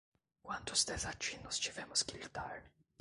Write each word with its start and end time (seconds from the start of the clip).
Quantos 0.41 0.83
desatinos 0.83 1.59
tivemos 1.59 2.01
que 2.01 2.17
lidar 2.17 2.63